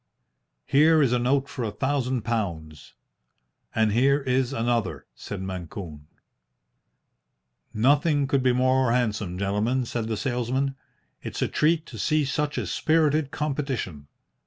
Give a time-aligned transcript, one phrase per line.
[0.65, 2.95] "Here is a note for a thousand pounds."
[3.75, 6.07] "And here is another," said Mancune.
[7.71, 10.75] "Nothing could be more handsome, gentlemen," said the salesman.
[11.21, 14.07] "It's a treat to see such a spirited competition.